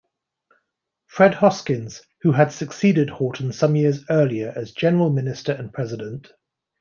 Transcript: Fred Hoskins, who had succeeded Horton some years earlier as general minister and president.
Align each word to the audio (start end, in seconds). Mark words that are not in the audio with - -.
Fred 1.05 1.35
Hoskins, 1.35 2.01
who 2.23 2.31
had 2.31 2.51
succeeded 2.51 3.11
Horton 3.11 3.53
some 3.53 3.75
years 3.75 4.03
earlier 4.09 4.51
as 4.55 4.71
general 4.71 5.11
minister 5.11 5.51
and 5.51 5.71
president. 5.71 6.31